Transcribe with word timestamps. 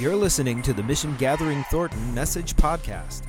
You're 0.00 0.16
listening 0.16 0.62
to 0.62 0.72
the 0.72 0.82
Mission 0.82 1.14
Gathering 1.18 1.62
Thornton 1.64 2.14
Message 2.14 2.54
Podcast, 2.56 3.24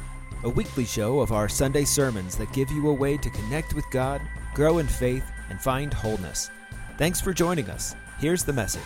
a 0.45 0.49
weekly 0.49 0.85
show 0.85 1.19
of 1.19 1.33
our 1.33 1.49
Sunday 1.49 1.83
sermons 1.83 2.37
that 2.37 2.53
give 2.53 2.71
you 2.71 2.87
a 2.87 2.93
way 2.93 3.17
to 3.17 3.29
connect 3.29 3.73
with 3.73 3.83
God, 3.91 4.21
grow 4.53 4.77
in 4.77 4.87
faith, 4.87 5.25
and 5.49 5.59
find 5.59 5.93
wholeness. 5.93 6.49
Thanks 6.97 7.19
for 7.19 7.33
joining 7.33 7.69
us. 7.69 7.93
Here's 8.19 8.45
the 8.45 8.53
message. 8.53 8.81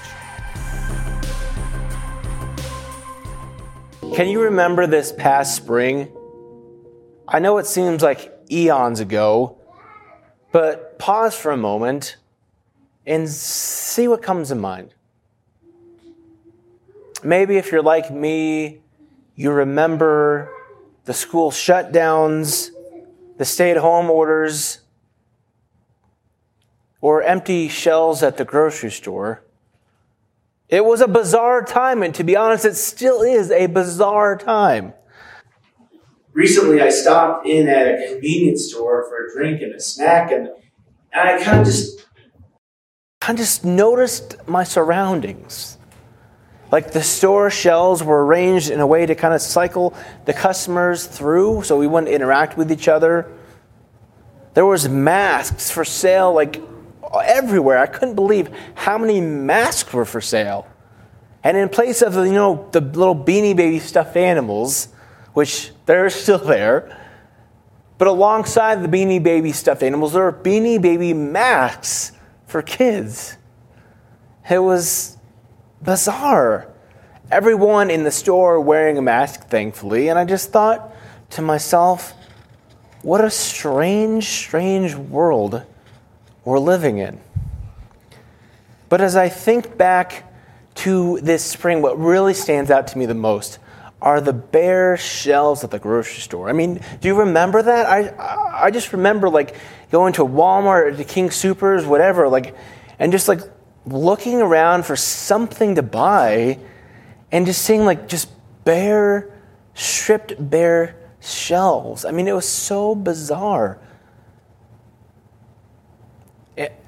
Can 4.16 4.30
you 4.30 4.42
remember 4.42 4.88
this 4.88 5.12
past 5.12 5.56
spring? 5.56 6.12
I 7.28 7.38
know 7.38 7.60
it 7.60 7.68
seems 7.68 8.02
like 8.02 8.34
eons 8.50 9.00
ago, 9.00 9.60
but 10.52 10.98
pause 10.98 11.36
for 11.36 11.52
a 11.52 11.58
moment 11.58 12.18
and 13.06 13.30
see 13.30 14.08
what 14.08 14.24
comes 14.24 14.48
to 14.48 14.56
mind. 14.56 14.95
Maybe 17.24 17.58
if 17.58 17.72
you're 17.72 17.82
like 17.82 18.12
me, 18.12 18.82
you 19.36 19.52
remember 19.52 20.50
the 21.06 21.14
school 21.14 21.52
shutdowns, 21.52 22.70
the 23.38 23.46
stay 23.46 23.72
at 23.72 23.78
home 23.78 24.10
orders, 24.10 24.80
or 27.02 27.22
empty 27.22 27.68
shelves 27.68 28.24
at 28.24 28.38
the 28.38 28.46
grocery 28.46 28.92
store. 28.92 29.44
It 30.70 30.84
was 30.84 31.02
a 31.02 31.08
bizarre 31.08 31.64
time, 31.64 32.02
and 32.02 32.16
to 32.16 32.24
be 32.24 32.36
honest, 32.36 32.66
it 32.66 32.76
still 32.76 33.22
is 33.22 33.52
a 33.52 33.68
bizarre 33.68 34.36
time. 34.36 34.94
Recently, 36.34 36.82
I 36.82 36.90
stopped 36.90 37.46
in 37.46 37.68
at 37.68 37.88
a 37.88 38.08
convenience 38.08 38.70
store 38.70 39.08
for 39.08 39.26
a 39.26 39.34
drink 39.34 39.62
and 39.62 39.74
a 39.74 39.80
snack, 39.80 40.32
and 40.32 40.50
I 41.14 41.42
kind 41.44 41.62
of 41.62 41.66
just, 41.68 42.06
kind 43.22 43.38
of 43.38 43.46
just 43.46 43.64
noticed 43.64 44.36
my 44.48 44.64
surroundings. 44.64 45.78
Like 46.76 46.92
the 46.92 47.04
store 47.04 47.50
shelves 47.50 48.04
were 48.04 48.26
arranged 48.26 48.70
in 48.70 48.82
a 48.82 48.86
way 48.86 49.06
to 49.06 49.16
kind 49.16 49.34
of 49.34 49.40
cycle 49.40 49.94
the 50.26 50.34
customers 50.34 51.08
through 51.08 51.64
so 51.64 51.78
we 51.78 51.88
wouldn't 51.88 52.12
interact 52.12 52.58
with 52.58 52.70
each 52.70 52.90
other. 52.90 53.32
There 54.56 54.66
was 54.66 54.90
masks 54.90 55.72
for 55.72 55.86
sale 55.86 56.34
like 56.34 56.62
everywhere. 57.24 57.78
I 57.78 57.86
couldn't 57.86 58.16
believe 58.16 58.50
how 58.74 58.98
many 58.98 59.22
masks 59.22 59.94
were 59.94 60.04
for 60.04 60.20
sale. 60.20 60.68
And 61.46 61.56
in 61.56 61.70
place 61.70 62.02
of 62.02 62.14
you 62.14 62.34
know 62.34 62.68
the 62.74 62.82
little 62.82 63.16
beanie 63.16 63.56
baby 63.56 63.80
stuffed 63.80 64.18
animals, 64.18 64.90
which 65.32 65.72
they're 65.86 66.10
still 66.24 66.40
there, 66.40 67.02
but 67.98 68.10
alongside 68.10 68.84
the 68.84 68.90
beanie 68.90 69.24
baby 69.24 69.54
stuffed 69.54 69.82
animals, 69.82 70.12
there 70.12 70.24
were 70.24 70.34
beanie 70.34 70.82
baby 70.82 71.14
masks 71.14 72.12
for 72.48 72.62
kids. 72.62 73.38
It 74.50 74.60
was 74.60 75.16
bizarre. 75.82 76.68
Everyone 77.32 77.90
in 77.90 78.04
the 78.04 78.12
store 78.12 78.60
wearing 78.60 78.98
a 78.98 79.02
mask, 79.02 79.48
thankfully, 79.48 80.10
and 80.10 80.20
I 80.20 80.26
just 80.26 80.52
thought 80.52 80.94
to 81.32 81.42
myself, 81.42 82.14
what 83.02 83.24
a 83.24 83.30
strange, 83.30 84.26
strange 84.26 84.96
world 84.96 85.64
we're 86.44 86.60
living 86.60 86.98
in. 86.98 87.20
But 88.90 89.02
as 89.02 89.16
I 89.16 89.30
think 89.30 89.78
back 89.78 90.32
to 90.76 91.20
this 91.22 91.44
spring, 91.44 91.82
what 91.82 92.00
really 92.00 92.34
stands 92.34 92.70
out 92.70 92.88
to 92.88 92.98
me 92.98 93.06
the 93.06 93.14
most 93.14 93.60
are 94.02 94.22
the 94.22 94.34
bare 94.34 94.98
shelves 94.98 95.64
at 95.64 95.72
the 95.72 95.80
grocery 95.80 96.22
store. 96.22 96.50
I 96.50 96.54
mean, 96.54 96.80
do 97.02 97.08
you 97.08 97.16
remember 97.16 97.62
that? 97.62 97.86
I 97.88 98.66
I 98.66 98.72
just 98.72 98.94
remember 98.94 99.30
like 99.30 99.56
going 99.92 100.14
to 100.14 100.26
Walmart 100.26 100.86
or 100.86 100.92
to 100.92 101.04
King 101.04 101.32
Supers, 101.32 101.86
whatever, 101.86 102.28
like, 102.28 102.56
and 103.00 103.12
just 103.12 103.28
like 103.28 103.40
looking 103.86 104.42
around 104.42 104.86
for 104.86 104.96
something 104.96 105.76
to 105.76 105.84
buy 105.84 106.60
and 107.32 107.46
just 107.46 107.62
seeing 107.62 107.86
like 107.86 108.08
just 108.08 108.30
bare, 108.64 109.32
stripped 109.74 110.34
bare 110.50 110.96
shelves. 111.20 112.06
I 112.06 112.12
mean, 112.12 112.28
it 112.28 112.34
was 112.34 112.48
so 112.48 112.96
bizarre. 112.96 113.80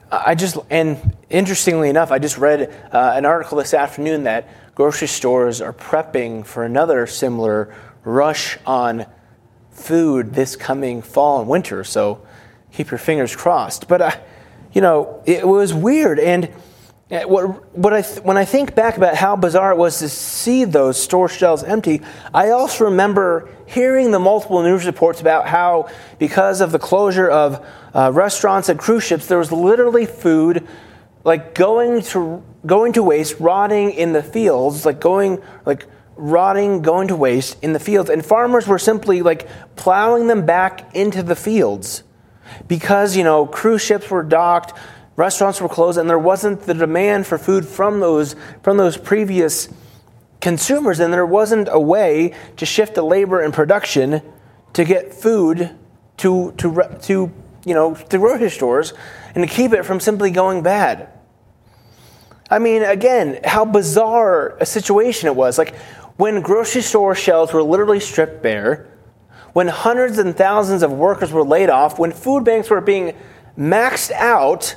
I 0.10 0.36
just, 0.36 0.58
and 0.70 1.18
interestingly 1.30 1.90
enough, 1.90 2.12
I 2.12 2.20
just 2.20 2.38
read 2.38 2.74
uh, 2.92 3.14
an 3.16 3.26
article 3.26 3.58
this 3.58 3.74
afternoon 3.74 4.24
that 4.24 4.48
grocery 4.74 5.08
stores 5.08 5.60
are 5.60 5.74
prepping 5.74 6.46
for 6.46 6.64
another 6.64 7.08
similar 7.08 7.76
rush 8.06 8.58
on 8.66 9.06
food 9.72 10.34
this 10.34 10.56
coming 10.56 11.02
fall 11.02 11.42
and 11.42 11.50
winter. 11.50 11.84
So 11.84 12.26
keep 12.72 12.90
your 12.90 12.98
fingers 12.98 13.36
crossed. 13.36 13.90
But, 13.90 14.02
uh, 14.02 14.12
you 14.72 14.80
know, 14.80 15.22
it 15.26 15.46
was 15.46 15.74
weird. 15.74 16.20
And 16.20 16.54
what, 17.10 17.76
what 17.78 17.94
I 17.94 18.02
th- 18.02 18.20
when 18.24 18.36
I 18.36 18.44
think 18.44 18.76
back 18.76 18.98
about 18.98 19.16
how 19.16 19.38
bizarre 19.38 19.72
it 19.72 19.78
was 19.78 20.00
to 20.00 20.10
see 20.10 20.66
those 20.66 21.02
store 21.02 21.30
shelves 21.30 21.64
empty, 21.64 22.02
I 22.34 22.50
also 22.50 22.86
remember 22.86 23.50
hearing 23.66 24.12
the 24.12 24.20
multiple 24.20 24.62
news 24.62 24.86
reports 24.86 25.22
about 25.22 25.48
how, 25.48 25.90
because 26.20 26.60
of 26.60 26.74
the 26.74 26.80
closure 26.80 27.30
of 27.30 27.66
uh, 27.94 28.12
restaurants 28.14 28.68
and 28.68 28.78
cruise 28.78 29.04
ships, 29.04 29.28
there 29.28 29.38
was 29.38 29.52
literally 29.52 30.06
food 30.06 30.68
like 31.24 31.56
going 31.56 32.02
to 32.02 32.44
going 32.66 32.94
to 32.94 33.04
waste, 33.04 33.40
rotting 33.40 33.92
in 33.92 34.14
the 34.14 34.24
fields, 34.24 34.86
like 34.86 35.00
going 35.00 35.42
like 35.66 35.86
rotting, 36.16 36.82
going 36.82 37.08
to 37.10 37.16
waste 37.16 37.62
in 37.62 37.74
the 37.74 37.80
fields, 37.80 38.10
and 38.10 38.26
farmers 38.26 38.68
were 38.68 38.80
simply 38.80 39.22
like 39.22 39.48
plowing 39.76 40.28
them 40.28 40.46
back 40.46 40.96
into 40.96 41.24
the 41.24 41.36
fields. 41.36 42.04
Because 42.68 43.16
you 43.16 43.24
know 43.24 43.46
cruise 43.46 43.82
ships 43.82 44.10
were 44.10 44.24
docked 44.24 44.78
Restaurants 45.18 45.60
were 45.60 45.68
closed, 45.68 45.98
and 45.98 46.08
there 46.08 46.20
wasn't 46.20 46.62
the 46.62 46.76
demand 46.76 47.26
for 47.26 47.40
food 47.40 47.66
from 47.66 48.00
those, 48.00 48.36
from 48.62 48.78
those 48.78 48.98
previous 48.98 49.68
consumers, 50.40 51.00
and 51.00 51.12
there 51.12 51.26
wasn't 51.26 51.68
a 51.72 51.80
way 51.80 52.36
to 52.56 52.68
shift 52.68 52.94
the 52.94 53.02
labor 53.02 53.42
and 53.42 53.52
production 53.52 54.22
to 54.74 54.86
get 54.86 55.12
food 55.12 55.76
to, 56.18 56.52
to, 56.58 56.84
to, 57.02 57.32
you 57.66 57.74
know, 57.74 57.96
to 57.96 58.18
grocery 58.20 58.52
stores 58.52 58.94
and 59.34 59.48
to 59.48 59.52
keep 59.54 59.74
it 59.74 59.84
from 59.84 60.00
simply 60.00 60.30
going 60.30 60.62
bad. 60.62 61.10
I 62.52 62.60
mean, 62.60 62.84
again, 62.84 63.40
how 63.44 63.66
bizarre 63.66 64.56
a 64.60 64.68
situation 64.68 65.28
it 65.28 65.36
was. 65.36 65.58
Like 65.58 65.76
when 66.18 66.42
grocery 66.42 66.84
store 66.84 67.16
shelves 67.16 67.54
were 67.54 67.64
literally 67.64 68.00
stripped 68.00 68.44
bare, 68.44 68.88
when 69.54 69.68
hundreds 69.68 70.20
and 70.20 70.38
thousands 70.38 70.84
of 70.84 70.92
workers 70.92 71.32
were 71.32 71.44
laid 71.44 71.72
off, 71.72 71.98
when 71.98 72.12
food 72.12 72.44
banks 72.44 72.70
were 72.70 72.82
being 72.82 73.16
maxed 73.58 74.12
out 74.12 74.76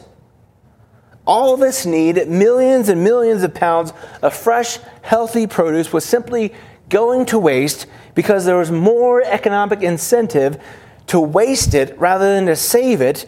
all 1.30 1.56
this 1.56 1.86
need, 1.86 2.26
millions 2.26 2.88
and 2.88 3.04
millions 3.04 3.44
of 3.44 3.54
pounds 3.54 3.92
of 4.20 4.34
fresh, 4.34 4.80
healthy 5.02 5.46
produce, 5.46 5.92
was 5.92 6.04
simply 6.04 6.52
going 6.88 7.24
to 7.24 7.38
waste 7.38 7.86
because 8.16 8.44
there 8.44 8.56
was 8.56 8.72
more 8.72 9.22
economic 9.22 9.80
incentive 9.80 10.60
to 11.06 11.20
waste 11.20 11.72
it 11.72 11.96
rather 12.00 12.34
than 12.34 12.46
to 12.46 12.56
save 12.56 13.00
it, 13.00 13.26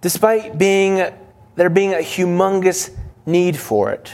despite 0.00 0.58
being, 0.58 1.12
there 1.56 1.68
being 1.68 1.92
a 1.92 1.96
humongous 1.96 2.96
need 3.26 3.56
for 3.56 3.90
it. 3.90 4.12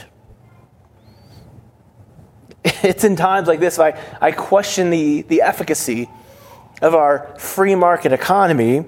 It's 2.83 3.03
in 3.03 3.15
times 3.15 3.47
like 3.47 3.59
this 3.59 3.77
I, 3.77 3.99
I 4.19 4.31
question 4.31 4.89
the, 4.89 5.21
the 5.21 5.43
efficacy 5.43 6.09
of 6.81 6.95
our 6.95 7.35
free 7.37 7.75
market 7.75 8.13
economy 8.13 8.85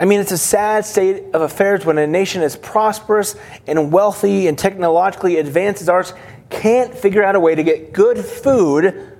I 0.00 0.06
mean, 0.06 0.20
it's 0.20 0.32
a 0.32 0.38
sad 0.38 0.86
state 0.86 1.34
of 1.34 1.42
affairs 1.42 1.84
when 1.84 1.98
a 1.98 2.06
nation 2.06 2.40
as 2.40 2.56
prosperous 2.56 3.36
and 3.66 3.92
wealthy 3.92 4.48
and 4.48 4.58
technologically 4.58 5.36
advanced 5.36 5.82
as 5.82 5.90
ours 5.90 6.14
can't 6.48 6.94
figure 6.94 7.22
out 7.22 7.36
a 7.36 7.40
way 7.40 7.54
to 7.54 7.62
get 7.62 7.92
good 7.92 8.18
food 8.18 9.18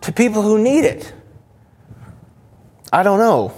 to 0.00 0.12
people 0.12 0.40
who 0.40 0.58
need 0.58 0.86
it. 0.86 1.12
I 2.90 3.02
don't 3.02 3.18
know. 3.18 3.52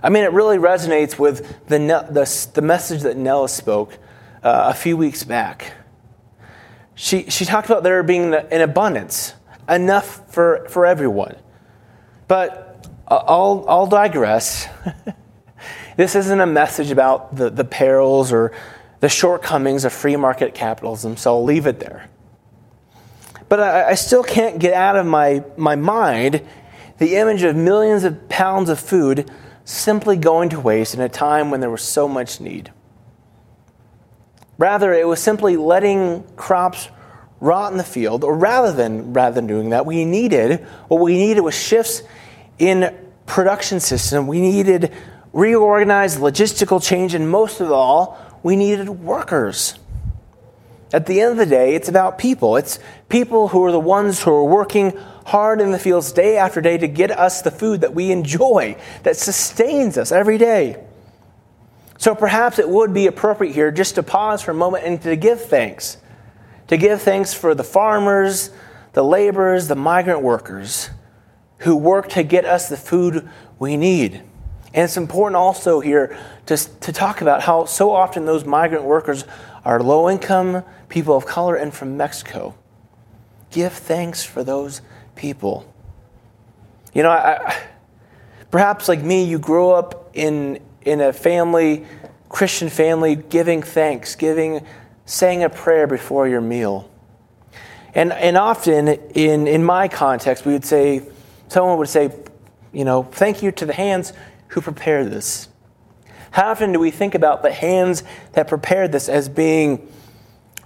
I 0.00 0.10
mean, 0.10 0.22
it 0.22 0.32
really 0.32 0.58
resonates 0.58 1.18
with 1.18 1.66
the, 1.66 1.78
the, 1.78 2.50
the 2.54 2.62
message 2.62 3.02
that 3.02 3.16
Nella 3.16 3.48
spoke 3.48 3.98
uh, 4.44 4.70
a 4.70 4.74
few 4.74 4.96
weeks 4.96 5.24
back. 5.24 5.72
She, 6.94 7.30
she 7.30 7.44
talked 7.44 7.68
about 7.68 7.82
there 7.82 8.02
being 8.04 8.32
an 8.32 8.60
abundance, 8.60 9.34
enough 9.68 10.32
for, 10.32 10.68
for 10.68 10.86
everyone. 10.86 11.36
But 12.28 12.71
Uh, 13.08 13.22
I'll, 13.26 13.64
I'll 13.68 13.86
digress. 13.86 14.68
this 15.96 16.14
isn't 16.14 16.40
a 16.40 16.46
message 16.46 16.90
about 16.90 17.34
the, 17.36 17.50
the 17.50 17.64
perils 17.64 18.32
or 18.32 18.52
the 19.00 19.08
shortcomings 19.08 19.84
of 19.84 19.92
free 19.92 20.16
market 20.16 20.54
capitalism, 20.54 21.16
so 21.16 21.34
I'll 21.34 21.44
leave 21.44 21.66
it 21.66 21.80
there. 21.80 22.08
But 23.48 23.60
I, 23.60 23.90
I 23.90 23.94
still 23.94 24.22
can't 24.22 24.58
get 24.58 24.74
out 24.74 24.96
of 24.96 25.06
my, 25.06 25.44
my 25.56 25.76
mind 25.76 26.46
the 26.98 27.16
image 27.16 27.42
of 27.42 27.56
millions 27.56 28.04
of 28.04 28.28
pounds 28.28 28.68
of 28.68 28.78
food 28.78 29.30
simply 29.64 30.16
going 30.16 30.50
to 30.50 30.60
waste 30.60 30.94
in 30.94 31.00
a 31.00 31.08
time 31.08 31.50
when 31.50 31.60
there 31.60 31.70
was 31.70 31.82
so 31.82 32.06
much 32.06 32.40
need. 32.40 32.72
Rather, 34.56 34.92
it 34.92 35.06
was 35.06 35.20
simply 35.20 35.56
letting 35.56 36.22
crops 36.36 36.88
rot 37.40 37.72
in 37.72 37.78
the 37.78 37.84
field, 37.84 38.22
or 38.22 38.36
rather 38.36 38.72
than 38.72 39.12
rather 39.12 39.34
than 39.34 39.48
doing 39.48 39.70
that, 39.70 39.84
we 39.84 40.04
needed 40.04 40.60
what 40.86 41.00
we 41.00 41.16
needed 41.16 41.40
was 41.40 41.54
shifts 41.54 42.02
in 42.62 42.96
production 43.26 43.80
system, 43.80 44.28
we 44.28 44.40
needed 44.40 44.92
reorganized 45.32 46.20
logistical 46.20 46.80
change, 46.80 47.12
and 47.12 47.28
most 47.28 47.60
of 47.60 47.72
all, 47.72 48.16
we 48.44 48.54
needed 48.54 48.88
workers. 48.88 49.74
At 50.92 51.06
the 51.06 51.20
end 51.20 51.32
of 51.32 51.36
the 51.38 51.46
day, 51.46 51.74
it's 51.74 51.88
about 51.88 52.18
people. 52.18 52.56
It's 52.56 52.78
people 53.08 53.48
who 53.48 53.64
are 53.64 53.72
the 53.72 53.80
ones 53.80 54.22
who 54.22 54.30
are 54.30 54.44
working 54.44 54.96
hard 55.26 55.60
in 55.60 55.72
the 55.72 55.78
fields 55.78 56.12
day 56.12 56.36
after 56.36 56.60
day 56.60 56.78
to 56.78 56.86
get 56.86 57.10
us 57.10 57.42
the 57.42 57.50
food 57.50 57.80
that 57.80 57.94
we 57.94 58.12
enjoy, 58.12 58.76
that 59.02 59.16
sustains 59.16 59.98
us 59.98 60.12
every 60.12 60.38
day. 60.38 60.84
So 61.98 62.14
perhaps 62.14 62.60
it 62.60 62.68
would 62.68 62.94
be 62.94 63.08
appropriate 63.08 63.54
here 63.54 63.72
just 63.72 63.96
to 63.96 64.04
pause 64.04 64.40
for 64.40 64.52
a 64.52 64.54
moment 64.54 64.84
and 64.84 65.02
to 65.02 65.16
give 65.16 65.40
thanks. 65.40 65.96
To 66.68 66.76
give 66.76 67.02
thanks 67.02 67.34
for 67.34 67.56
the 67.56 67.64
farmers, 67.64 68.50
the 68.92 69.02
laborers, 69.02 69.66
the 69.66 69.74
migrant 69.74 70.22
workers 70.22 70.90
who 71.62 71.76
work 71.76 72.08
to 72.10 72.22
get 72.22 72.44
us 72.44 72.68
the 72.68 72.76
food 72.76 73.28
we 73.58 73.76
need. 73.76 74.22
And 74.74 74.84
it's 74.84 74.96
important 74.96 75.36
also 75.36 75.80
here 75.80 76.16
to, 76.46 76.56
to 76.56 76.92
talk 76.92 77.20
about 77.20 77.42
how 77.42 77.66
so 77.66 77.92
often 77.92 78.24
those 78.24 78.44
migrant 78.44 78.84
workers 78.84 79.24
are 79.64 79.80
low 79.80 80.08
income, 80.08 80.64
people 80.88 81.16
of 81.16 81.26
color, 81.26 81.54
and 81.54 81.72
from 81.72 81.96
Mexico. 81.96 82.56
Give 83.50 83.72
thanks 83.72 84.24
for 84.24 84.42
those 84.42 84.80
people. 85.14 85.72
You 86.94 87.02
know, 87.02 87.10
I, 87.10 87.56
perhaps 88.50 88.88
like 88.88 89.02
me, 89.02 89.24
you 89.24 89.38
grow 89.38 89.72
up 89.72 90.10
in, 90.14 90.58
in 90.82 91.00
a 91.00 91.12
family, 91.12 91.86
Christian 92.28 92.70
family, 92.70 93.14
giving 93.14 93.62
thanks, 93.62 94.16
giving, 94.16 94.66
saying 95.04 95.44
a 95.44 95.50
prayer 95.50 95.86
before 95.86 96.26
your 96.26 96.40
meal. 96.40 96.90
And, 97.94 98.12
and 98.12 98.38
often 98.38 98.88
in, 98.88 99.46
in 99.46 99.62
my 99.62 99.86
context, 99.86 100.46
we 100.46 100.54
would 100.54 100.64
say, 100.64 101.02
someone 101.52 101.76
would 101.78 101.88
say, 101.88 102.10
you 102.72 102.84
know, 102.84 103.02
thank 103.02 103.42
you 103.42 103.52
to 103.52 103.66
the 103.66 103.74
hands 103.74 104.12
who 104.48 104.60
prepared 104.60 105.10
this. 105.10 105.48
How 106.30 106.50
often 106.50 106.72
do 106.72 106.78
we 106.78 106.90
think 106.90 107.14
about 107.14 107.42
the 107.42 107.52
hands 107.52 108.02
that 108.32 108.48
prepared 108.48 108.90
this 108.90 109.08
as 109.08 109.28
being 109.28 109.86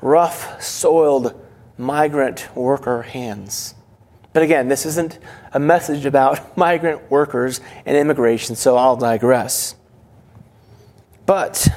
rough, 0.01 0.63
soiled, 0.63 1.35
migrant 1.77 2.49
worker 2.55 3.03
hands? 3.03 3.75
But 4.33 4.45
again, 4.45 4.69
this 4.69 4.87
isn't 4.87 5.19
a 5.53 5.59
message 5.59 6.07
about 6.07 6.57
migrant 6.59 7.11
workers 7.11 7.61
and 7.85 7.97
immigration, 7.97 8.55
so 8.55 8.77
I'll 8.77 8.97
digress. 8.97 9.75
But 11.25 11.69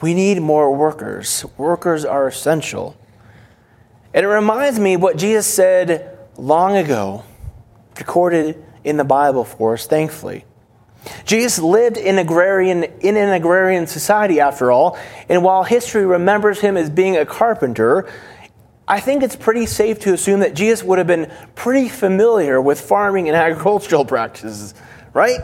we 0.00 0.14
need 0.14 0.42
more 0.42 0.74
workers. 0.74 1.44
Workers 1.56 2.04
are 2.04 2.26
essential. 2.26 2.96
And 4.12 4.24
it 4.24 4.28
reminds 4.28 4.80
me 4.80 4.96
what 4.96 5.16
Jesus 5.16 5.46
said 5.46 6.13
long 6.36 6.76
ago, 6.76 7.24
recorded 7.98 8.62
in 8.82 8.96
the 8.96 9.04
Bible 9.04 9.44
for 9.44 9.74
us, 9.74 9.86
thankfully. 9.86 10.44
Jesus 11.24 11.58
lived 11.58 11.96
in, 11.96 12.18
agrarian, 12.18 12.84
in 12.84 13.16
an 13.16 13.30
agrarian 13.30 13.86
society, 13.86 14.40
after 14.40 14.70
all, 14.70 14.98
and 15.28 15.42
while 15.42 15.62
history 15.62 16.06
remembers 16.06 16.60
him 16.60 16.76
as 16.76 16.88
being 16.88 17.16
a 17.16 17.26
carpenter, 17.26 18.08
I 18.86 19.00
think 19.00 19.22
it's 19.22 19.36
pretty 19.36 19.66
safe 19.66 20.00
to 20.00 20.12
assume 20.12 20.40
that 20.40 20.54
Jesus 20.54 20.82
would 20.82 20.98
have 20.98 21.06
been 21.06 21.32
pretty 21.54 21.88
familiar 21.88 22.60
with 22.60 22.80
farming 22.80 23.28
and 23.28 23.36
agricultural 23.36 24.04
practices, 24.04 24.74
right? 25.12 25.40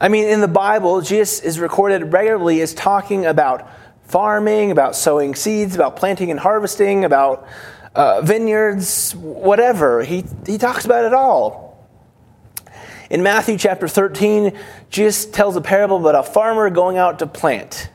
I 0.00 0.08
mean, 0.08 0.28
in 0.28 0.40
the 0.40 0.48
Bible, 0.48 1.00
Jesus 1.00 1.40
is 1.40 1.58
recorded 1.58 2.12
regularly 2.12 2.60
as 2.60 2.74
talking 2.74 3.24
about 3.24 3.68
farming, 4.04 4.70
about 4.70 4.94
sowing 4.94 5.34
seeds, 5.34 5.74
about 5.74 5.96
planting 5.96 6.30
and 6.30 6.38
harvesting, 6.38 7.04
about 7.04 7.48
uh, 7.96 8.20
vineyards, 8.20 9.14
whatever. 9.14 10.04
He, 10.04 10.24
he 10.46 10.58
talks 10.58 10.84
about 10.84 11.04
it 11.04 11.14
all. 11.14 11.66
In 13.08 13.22
Matthew 13.22 13.56
chapter 13.56 13.88
13, 13.88 14.56
Jesus 14.90 15.26
tells 15.26 15.56
a 15.56 15.60
parable 15.60 15.96
about 15.96 16.14
a 16.14 16.22
farmer 16.22 16.68
going 16.70 16.98
out 16.98 17.20
to 17.20 17.26
plant. 17.26 17.88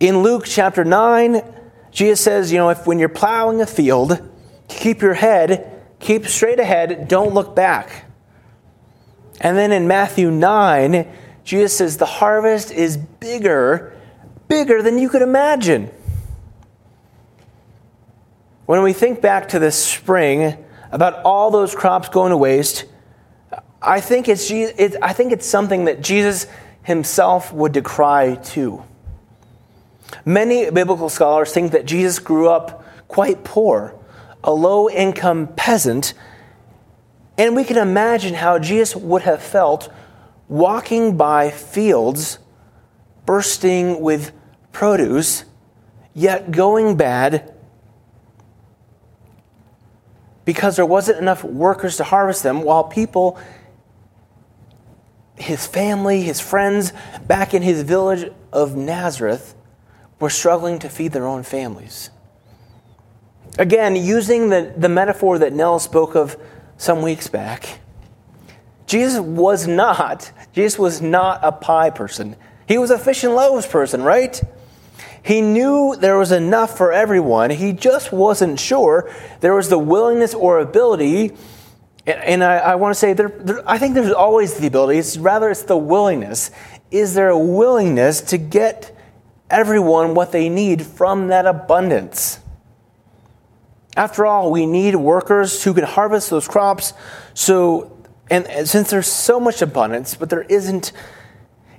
In 0.00 0.22
Luke 0.22 0.44
chapter 0.46 0.84
9, 0.84 1.42
Jesus 1.90 2.20
says, 2.20 2.52
you 2.52 2.58
know, 2.58 2.70
if 2.70 2.86
when 2.86 2.98
you're 2.98 3.08
plowing 3.08 3.60
a 3.60 3.66
field, 3.66 4.20
keep 4.68 5.00
your 5.00 5.14
head, 5.14 5.82
keep 5.98 6.26
straight 6.26 6.60
ahead, 6.60 7.08
don't 7.08 7.32
look 7.32 7.54
back. 7.54 8.06
And 9.40 9.56
then 9.56 9.72
in 9.72 9.88
Matthew 9.88 10.30
9, 10.30 11.06
Jesus 11.44 11.76
says 11.76 11.96
the 11.96 12.06
harvest 12.06 12.70
is 12.70 12.96
bigger, 12.96 13.96
bigger 14.48 14.82
than 14.82 14.98
you 14.98 15.08
could 15.08 15.22
imagine. 15.22 15.90
When 18.70 18.84
we 18.84 18.92
think 18.92 19.20
back 19.20 19.48
to 19.48 19.58
this 19.58 19.74
spring 19.84 20.56
about 20.92 21.24
all 21.24 21.50
those 21.50 21.74
crops 21.74 22.08
going 22.08 22.30
to 22.30 22.36
waste, 22.36 22.84
I 23.82 24.00
think 24.00 24.28
it's, 24.28 24.48
I 24.48 25.12
think 25.12 25.32
it's 25.32 25.44
something 25.44 25.86
that 25.86 26.02
Jesus 26.02 26.46
himself 26.84 27.52
would 27.52 27.72
decry 27.72 28.36
too. 28.36 28.84
Many 30.24 30.70
biblical 30.70 31.08
scholars 31.08 31.52
think 31.52 31.72
that 31.72 31.84
Jesus 31.84 32.20
grew 32.20 32.48
up 32.48 32.84
quite 33.08 33.42
poor, 33.42 33.92
a 34.44 34.52
low 34.52 34.88
income 34.88 35.48
peasant, 35.56 36.14
and 37.36 37.56
we 37.56 37.64
can 37.64 37.76
imagine 37.76 38.34
how 38.34 38.60
Jesus 38.60 38.94
would 38.94 39.22
have 39.22 39.42
felt 39.42 39.92
walking 40.46 41.16
by 41.16 41.50
fields 41.50 42.38
bursting 43.26 44.00
with 44.00 44.30
produce, 44.70 45.44
yet 46.14 46.52
going 46.52 46.96
bad 46.96 47.52
because 50.50 50.74
there 50.74 50.84
wasn't 50.84 51.16
enough 51.16 51.44
workers 51.44 51.96
to 51.96 52.02
harvest 52.02 52.42
them, 52.42 52.62
while 52.62 52.82
people, 52.82 53.38
his 55.36 55.64
family, 55.64 56.22
his 56.22 56.40
friends 56.40 56.92
back 57.24 57.54
in 57.54 57.62
his 57.62 57.82
village 57.82 58.28
of 58.52 58.74
Nazareth, 58.74 59.54
were 60.18 60.28
struggling 60.28 60.80
to 60.80 60.88
feed 60.88 61.12
their 61.12 61.24
own 61.24 61.44
families. 61.44 62.10
Again, 63.60 63.94
using 63.94 64.48
the, 64.48 64.74
the 64.76 64.88
metaphor 64.88 65.38
that 65.38 65.52
Nell 65.52 65.78
spoke 65.78 66.16
of 66.16 66.36
some 66.76 67.00
weeks 67.00 67.28
back, 67.28 67.78
Jesus 68.88 69.20
was 69.20 69.68
not, 69.68 70.32
Jesus 70.52 70.80
was 70.80 71.00
not 71.00 71.38
a 71.44 71.52
pie 71.52 71.90
person. 71.90 72.34
He 72.66 72.76
was 72.76 72.90
a 72.90 72.98
fish 72.98 73.22
and 73.22 73.36
loaves 73.36 73.68
person, 73.68 74.02
right? 74.02 74.42
He 75.22 75.40
knew 75.40 75.96
there 75.96 76.18
was 76.18 76.32
enough 76.32 76.76
for 76.76 76.92
everyone. 76.92 77.50
He 77.50 77.72
just 77.72 78.12
wasn't 78.12 78.58
sure 78.58 79.10
there 79.40 79.54
was 79.54 79.68
the 79.68 79.78
willingness 79.78 80.34
or 80.34 80.58
ability. 80.58 81.36
And 82.06 82.42
I, 82.42 82.56
I 82.56 82.74
want 82.76 82.94
to 82.94 82.98
say, 82.98 83.12
there, 83.12 83.28
there, 83.28 83.68
I 83.68 83.78
think 83.78 83.94
there's 83.94 84.12
always 84.12 84.54
the 84.54 84.66
ability. 84.66 84.98
It's 84.98 85.18
rather, 85.18 85.50
it's 85.50 85.62
the 85.62 85.76
willingness. 85.76 86.50
Is 86.90 87.14
there 87.14 87.28
a 87.28 87.38
willingness 87.38 88.20
to 88.22 88.38
get 88.38 88.96
everyone 89.50 90.14
what 90.14 90.32
they 90.32 90.48
need 90.48 90.86
from 90.86 91.28
that 91.28 91.46
abundance. 91.46 92.38
After 93.96 94.24
all, 94.24 94.50
we 94.50 94.66
need 94.66 94.94
workers 94.94 95.64
who 95.64 95.74
can 95.74 95.84
harvest 95.84 96.30
those 96.30 96.46
crops. 96.46 96.94
So, 97.34 97.96
and, 98.30 98.46
and 98.46 98.68
since 98.68 98.90
there's 98.90 99.08
so 99.08 99.40
much 99.40 99.60
abundance, 99.60 100.14
but 100.14 100.30
there 100.30 100.42
isn't 100.42 100.92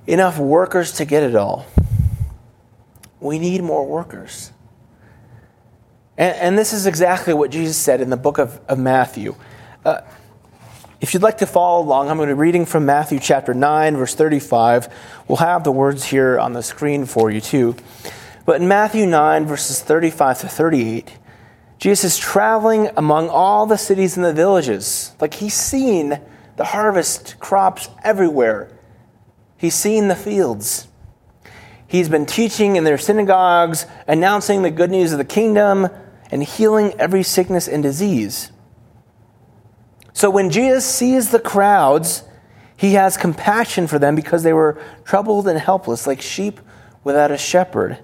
enough 0.06 0.38
workers 0.38 0.92
to 0.92 1.04
get 1.04 1.22
it 1.22 1.34
all, 1.34 1.66
we 3.22 3.38
need 3.38 3.62
more 3.62 3.86
workers. 3.86 4.52
And, 6.18 6.36
and 6.36 6.58
this 6.58 6.72
is 6.72 6.86
exactly 6.86 7.34
what 7.34 7.50
Jesus 7.50 7.76
said 7.76 8.00
in 8.00 8.10
the 8.10 8.16
book 8.16 8.38
of, 8.38 8.60
of 8.68 8.78
Matthew. 8.78 9.34
Uh, 9.84 10.02
if 11.00 11.14
you'd 11.14 11.22
like 11.22 11.38
to 11.38 11.46
follow 11.46 11.82
along, 11.82 12.10
I'm 12.10 12.16
going 12.16 12.28
to 12.28 12.34
be 12.34 12.40
reading 12.40 12.64
from 12.64 12.86
Matthew 12.86 13.18
chapter 13.18 13.54
9, 13.54 13.96
verse 13.96 14.14
35. 14.14 14.88
We'll 15.26 15.38
have 15.38 15.64
the 15.64 15.72
words 15.72 16.04
here 16.04 16.38
on 16.38 16.52
the 16.52 16.62
screen 16.62 17.06
for 17.06 17.30
you, 17.30 17.40
too. 17.40 17.74
But 18.44 18.60
in 18.60 18.68
Matthew 18.68 19.06
9, 19.06 19.46
verses 19.46 19.80
35 19.80 20.40
to 20.42 20.48
38, 20.48 21.18
Jesus 21.78 22.12
is 22.12 22.18
traveling 22.18 22.90
among 22.96 23.28
all 23.28 23.66
the 23.66 23.76
cities 23.76 24.16
and 24.16 24.24
the 24.24 24.32
villages. 24.32 25.16
Like 25.20 25.34
he's 25.34 25.54
seen 25.54 26.20
the 26.56 26.64
harvest 26.66 27.40
crops 27.40 27.88
everywhere, 28.04 28.70
he's 29.56 29.74
seen 29.74 30.06
the 30.06 30.14
fields. 30.14 30.86
He's 31.92 32.08
been 32.08 32.24
teaching 32.24 32.76
in 32.76 32.84
their 32.84 32.96
synagogues, 32.96 33.84
announcing 34.08 34.62
the 34.62 34.70
good 34.70 34.90
news 34.90 35.12
of 35.12 35.18
the 35.18 35.26
kingdom, 35.26 35.90
and 36.30 36.42
healing 36.42 36.94
every 36.98 37.22
sickness 37.22 37.68
and 37.68 37.82
disease. 37.82 38.50
So 40.14 40.30
when 40.30 40.48
Jesus 40.48 40.86
sees 40.86 41.28
the 41.28 41.38
crowds, 41.38 42.24
he 42.78 42.94
has 42.94 43.18
compassion 43.18 43.88
for 43.88 43.98
them 43.98 44.14
because 44.14 44.42
they 44.42 44.54
were 44.54 44.82
troubled 45.04 45.46
and 45.46 45.58
helpless, 45.58 46.06
like 46.06 46.22
sheep 46.22 46.60
without 47.04 47.30
a 47.30 47.36
shepherd. 47.36 47.98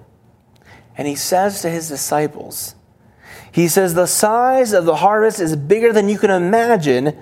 And 0.95 1.07
he 1.07 1.15
says 1.15 1.63
to 1.63 1.69
his 1.71 1.89
disciples, 1.89 2.75
He 3.51 3.67
says, 3.67 3.95
The 3.95 4.05
size 4.05 4.71
of 4.71 4.85
the 4.85 4.97
harvest 4.97 5.39
is 5.39 5.55
bigger 5.55 5.91
than 5.91 6.09
you 6.09 6.19
can 6.19 6.29
imagine, 6.29 7.17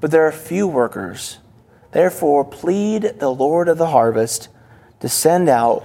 but 0.00 0.12
there 0.12 0.28
are 0.28 0.30
few 0.30 0.68
workers. 0.68 1.38
Therefore, 1.90 2.44
plead 2.44 3.18
the 3.18 3.34
Lord 3.34 3.68
of 3.68 3.78
the 3.78 3.88
harvest 3.88 4.48
to 5.00 5.08
send 5.08 5.48
out 5.48 5.84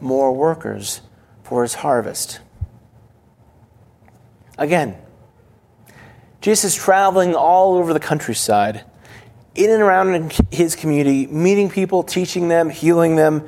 more 0.00 0.32
workers 0.32 1.00
for 1.42 1.62
his 1.62 1.74
harvest. 1.74 2.40
Again, 4.56 4.96
Jesus 6.40 6.74
traveling 6.74 7.34
all 7.34 7.76
over 7.76 7.92
the 7.92 8.00
countryside, 8.00 8.84
in 9.54 9.70
and 9.70 9.82
around 9.82 10.32
his 10.50 10.76
community, 10.76 11.26
meeting 11.26 11.68
people, 11.68 12.02
teaching 12.02 12.48
them, 12.48 12.70
healing 12.70 13.16
them, 13.16 13.46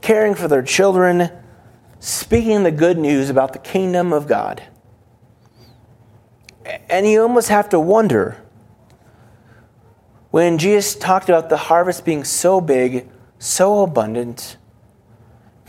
caring 0.00 0.34
for 0.34 0.48
their 0.48 0.62
children, 0.62 1.30
speaking 2.00 2.62
the 2.62 2.72
good 2.72 2.98
news 2.98 3.30
about 3.30 3.52
the 3.52 3.58
kingdom 3.58 4.12
of 4.12 4.26
God. 4.26 4.62
And 6.88 7.06
you 7.06 7.22
almost 7.22 7.48
have 7.48 7.68
to 7.70 7.80
wonder 7.80 8.42
when 10.30 10.58
Jesus 10.58 10.94
talked 10.94 11.28
about 11.28 11.48
the 11.48 11.56
harvest 11.56 12.04
being 12.04 12.24
so 12.24 12.60
big, 12.60 13.08
so 13.38 13.82
abundant, 13.82 14.56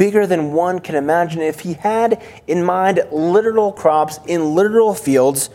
bigger 0.01 0.25
than 0.25 0.51
one 0.51 0.79
can 0.79 0.95
imagine, 0.95 1.43
if 1.43 1.59
he 1.59 1.75
had 1.75 2.19
in 2.47 2.63
mind 2.63 2.99
literal 3.11 3.71
crops 3.71 4.19
in 4.25 4.55
literal 4.55 4.95
fields, 4.95 5.51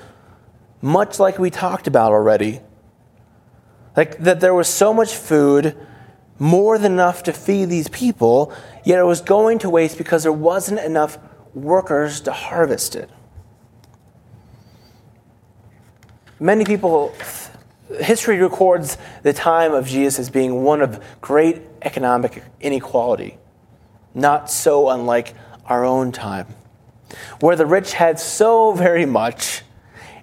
much 0.80 1.18
like 1.18 1.36
we 1.36 1.50
talked 1.50 1.88
about 1.88 2.12
already, 2.12 2.60
like 3.96 4.16
that 4.18 4.38
there 4.38 4.54
was 4.54 4.68
so 4.68 4.94
much 4.94 5.12
food, 5.16 5.76
more 6.38 6.78
than 6.78 6.92
enough 6.92 7.24
to 7.24 7.32
feed 7.32 7.64
these 7.68 7.88
people, 7.88 8.52
yet 8.84 9.00
it 9.00 9.02
was 9.02 9.20
going 9.20 9.58
to 9.58 9.68
waste 9.68 9.98
because 9.98 10.22
there 10.22 10.32
wasn't 10.32 10.78
enough 10.78 11.18
workers 11.52 12.20
to 12.20 12.30
harvest 12.30 12.94
it. 12.94 13.10
Many 16.38 16.64
people 16.64 17.12
history 18.00 18.40
records 18.40 18.96
the 19.24 19.32
time 19.32 19.72
of 19.74 19.88
Jesus 19.88 20.20
as 20.20 20.30
being 20.30 20.62
one 20.62 20.82
of 20.82 21.02
great 21.20 21.62
economic 21.82 22.44
inequality, 22.60 23.38
not 24.16 24.50
so 24.50 24.88
unlike 24.88 25.34
our 25.66 25.84
own 25.84 26.10
time, 26.10 26.48
where 27.38 27.54
the 27.54 27.66
rich 27.66 27.92
had 27.92 28.18
so 28.18 28.72
very 28.72 29.06
much 29.06 29.62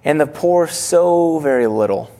and 0.04 0.20
the 0.20 0.26
poor 0.26 0.66
so 0.66 1.38
very 1.38 1.66
little. 1.66 2.10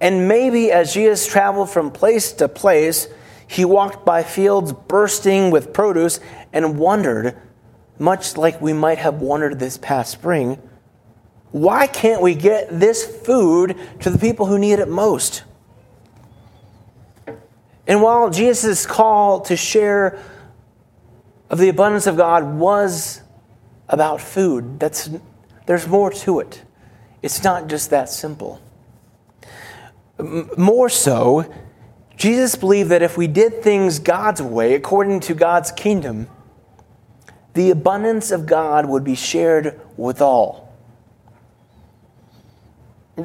And 0.00 0.28
maybe 0.28 0.70
as 0.70 0.94
Jesus 0.94 1.26
traveled 1.26 1.70
from 1.70 1.90
place 1.90 2.32
to 2.34 2.48
place, 2.48 3.08
he 3.48 3.64
walked 3.64 4.04
by 4.04 4.22
fields 4.22 4.72
bursting 4.72 5.50
with 5.50 5.72
produce 5.72 6.20
and 6.52 6.78
wondered, 6.78 7.36
much 7.98 8.36
like 8.36 8.60
we 8.60 8.72
might 8.72 8.98
have 8.98 9.20
wondered 9.20 9.58
this 9.58 9.76
past 9.76 10.12
spring 10.12 10.60
why 11.52 11.86
can't 11.86 12.22
we 12.22 12.34
get 12.34 12.68
this 12.80 13.04
food 13.04 13.78
to 14.00 14.10
the 14.10 14.18
people 14.18 14.46
who 14.46 14.58
need 14.58 14.78
it 14.78 14.88
most? 14.88 15.44
And 17.86 18.00
while 18.00 18.30
Jesus' 18.30 18.86
call 18.86 19.42
to 19.42 19.56
share 19.56 20.18
of 21.52 21.58
the 21.58 21.68
abundance 21.68 22.06
of 22.06 22.16
God 22.16 22.54
was 22.54 23.20
about 23.88 24.22
food, 24.22 24.80
that's, 24.80 25.10
there's 25.66 25.86
more 25.86 26.10
to 26.10 26.40
it. 26.40 26.62
It's 27.20 27.44
not 27.44 27.68
just 27.68 27.90
that 27.90 28.08
simple. 28.08 28.60
More 30.56 30.88
so, 30.88 31.52
Jesus 32.16 32.54
believed 32.54 32.90
that 32.90 33.02
if 33.02 33.18
we 33.18 33.26
did 33.26 33.62
things 33.62 33.98
God's 33.98 34.40
way, 34.40 34.74
according 34.74 35.20
to 35.20 35.34
God's 35.34 35.70
kingdom, 35.70 36.28
the 37.52 37.70
abundance 37.70 38.30
of 38.30 38.46
God 38.46 38.86
would 38.86 39.04
be 39.04 39.14
shared 39.14 39.78
with 39.98 40.22
all. 40.22 40.72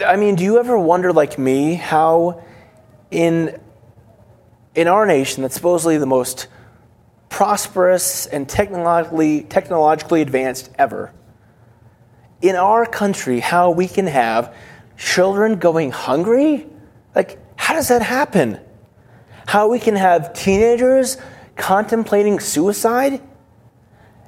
I 0.06 0.18
mean, 0.18 0.36
do 0.36 0.44
you 0.44 0.60
ever 0.60 0.78
wonder, 0.78 1.14
like 1.14 1.40
me, 1.40 1.76
how 1.76 2.44
in, 3.10 3.58
in 4.76 4.90
our 4.90 5.06
nation, 5.06 5.44
that's 5.44 5.56
supposedly 5.56 5.98
the 5.98 6.06
most 6.06 6.48
prosperous 7.30 8.26
and 8.26 8.48
technologically, 8.48 9.44
technologically 9.44 10.22
advanced 10.22 10.70
ever, 10.78 11.14
in 12.42 12.56
our 12.56 12.86
country, 12.86 13.40
how 13.40 13.72
we 13.72 13.88
can 13.88 14.08
have 14.08 14.56
children 14.98 15.58
going 15.58 15.92
hungry? 15.92 16.68
Like, 17.16 17.40
how 17.56 17.74
does 17.74 17.88
that 17.88 18.02
happen? 18.02 18.60
How 19.48 19.70
we 19.70 19.80
can 19.80 19.96
have 19.96 20.34
teenagers 20.34 21.18
contemplating 21.56 22.40
suicide? 22.40 23.22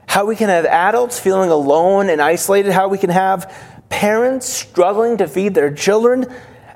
How 0.07 0.25
we 0.25 0.35
can 0.35 0.49
have 0.49 0.65
adults 0.65 1.19
feeling 1.19 1.51
alone 1.51 2.09
and 2.09 2.19
isolated? 2.21 2.71
How 2.71 2.87
we 2.87 2.97
can 2.97 3.11
have 3.11 3.53
parents 3.89 4.47
struggling 4.47 5.17
to 5.17 5.27
feed 5.27 5.53
their 5.53 5.73
children, 5.73 6.25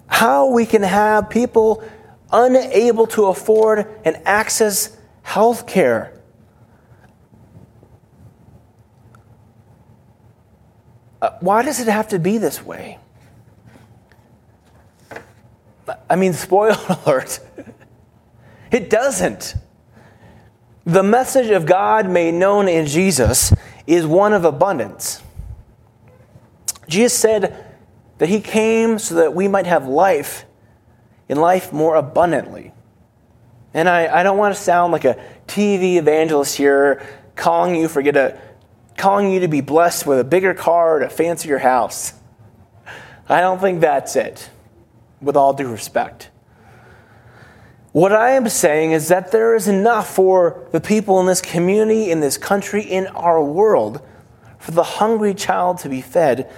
how 0.07 0.51
we 0.51 0.65
can 0.65 0.81
have 0.81 1.29
people 1.29 1.83
unable 2.31 3.07
to 3.07 3.25
afford 3.25 3.87
and 4.03 4.17
access 4.25 4.97
health 5.23 5.65
care. 5.65 6.13
Uh, 11.21 11.31
why 11.39 11.63
does 11.63 11.79
it 11.79 11.87
have 11.87 12.09
to 12.09 12.19
be 12.19 12.37
this 12.37 12.63
way? 12.63 12.99
I 16.09 16.15
mean, 16.15 16.33
spoiler 16.33 16.77
alert, 17.05 17.39
it 18.71 18.89
doesn't. 18.89 19.55
The 20.85 21.03
message 21.03 21.49
of 21.49 21.65
God 21.65 22.09
made 22.09 22.33
known 22.33 22.67
in 22.67 22.85
Jesus 22.85 23.53
is 23.87 24.05
one 24.05 24.33
of 24.33 24.43
abundance. 24.43 25.23
Jesus 26.89 27.17
said 27.17 27.65
that 28.17 28.27
he 28.27 28.41
came 28.41 28.99
so 28.99 29.15
that 29.15 29.33
we 29.33 29.47
might 29.47 29.65
have 29.65 29.87
life 29.87 30.45
in 31.29 31.39
life 31.39 31.71
more 31.71 31.95
abundantly. 31.95 32.72
And 33.73 33.89
I, 33.89 34.19
I 34.19 34.23
don't 34.23 34.37
want 34.37 34.55
to 34.55 34.61
sound 34.61 34.91
like 34.91 35.05
a 35.05 35.19
TV 35.47 35.95
evangelist 35.95 36.55
here 36.55 37.05
calling 37.35 37.75
you 37.75 37.87
for 37.87 38.01
get 38.01 38.15
a 38.15 38.39
calling 38.97 39.31
you 39.31 39.39
to 39.39 39.47
be 39.47 39.61
blessed 39.61 40.05
with 40.05 40.19
a 40.19 40.23
bigger 40.23 40.53
car 40.53 40.97
or 40.97 41.01
a 41.01 41.09
fancier 41.09 41.57
house. 41.57 42.13
I 43.27 43.41
don't 43.41 43.59
think 43.59 43.81
that's 43.81 44.15
it, 44.15 44.49
with 45.19 45.35
all 45.35 45.53
due 45.53 45.67
respect. 45.67 46.29
What 47.91 48.11
I 48.11 48.31
am 48.31 48.47
saying 48.49 48.91
is 48.91 49.07
that 49.07 49.31
there 49.31 49.55
is 49.55 49.67
enough 49.67 50.13
for 50.13 50.67
the 50.71 50.79
people 50.79 51.19
in 51.19 51.25
this 51.25 51.41
community, 51.41 52.11
in 52.11 52.19
this 52.19 52.37
country, 52.37 52.83
in 52.83 53.07
our 53.07 53.43
world, 53.43 54.01
for 54.59 54.71
the 54.71 54.83
hungry 54.83 55.33
child 55.33 55.79
to 55.79 55.89
be 55.89 56.01
fed 56.01 56.51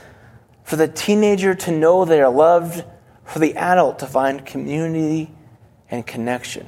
for 0.66 0.76
the 0.76 0.88
teenager 0.88 1.54
to 1.54 1.72
know 1.72 2.04
they 2.04 2.20
are 2.20 2.32
loved, 2.32 2.84
for 3.24 3.38
the 3.40 3.56
adult 3.56 4.00
to 4.00 4.08
find 4.08 4.46
community 4.46 5.32
and 5.90 6.06
connection. 6.06 6.68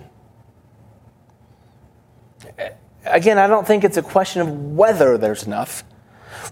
Again, 3.10 3.38
I 3.38 3.48
don't 3.48 3.66
think 3.66 3.84
it's 3.84 3.98
a 3.98 4.02
question 4.02 4.42
of 4.42 4.50
whether 4.50 5.18
there's 5.18 5.44
enough. 5.44 5.84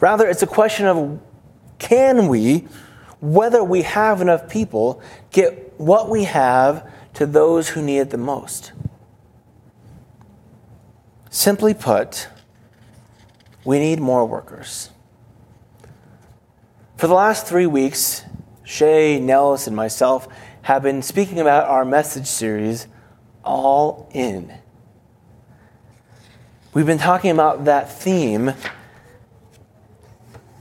Rather, 0.01 0.27
it's 0.27 0.43
a 0.43 0.47
question 0.47 0.85
of 0.87 1.19
can 1.79 2.27
we, 2.27 2.67
whether 3.21 3.63
we 3.63 3.83
have 3.83 4.21
enough 4.21 4.49
people, 4.49 5.01
get 5.31 5.73
what 5.79 6.09
we 6.09 6.23
have 6.23 6.89
to 7.15 7.25
those 7.25 7.69
who 7.69 7.81
need 7.81 7.99
it 7.99 8.09
the 8.09 8.17
most. 8.17 8.71
Simply 11.29 11.73
put, 11.73 12.27
we 13.65 13.79
need 13.79 13.99
more 13.99 14.25
workers. 14.25 14.89
For 16.97 17.07
the 17.07 17.13
last 17.13 17.45
three 17.45 17.65
weeks, 17.65 18.23
Shay, 18.63 19.19
Nellis, 19.19 19.67
and 19.67 19.75
myself 19.75 20.27
have 20.61 20.81
been 20.81 21.01
speaking 21.01 21.39
about 21.39 21.67
our 21.67 21.83
message 21.83 22.25
series, 22.25 22.87
All 23.43 24.09
In. 24.13 24.53
We've 26.75 26.85
been 26.85 26.97
talking 26.97 27.31
about 27.31 27.63
that 27.65 27.89
theme, 27.89 28.51